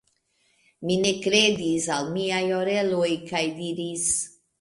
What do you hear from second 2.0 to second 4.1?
miaj oreloj kaj diris: